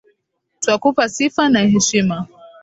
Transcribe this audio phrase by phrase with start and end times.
[0.61, 2.27] Twakupa sifa na heshima.